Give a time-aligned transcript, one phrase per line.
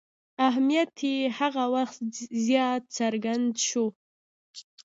[0.47, 1.99] اهمیت یې هغه وخت
[2.45, 3.85] زیات څرګند شو.